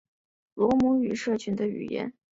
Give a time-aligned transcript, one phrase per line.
[0.55, 2.11] 罗姆语社群的语言。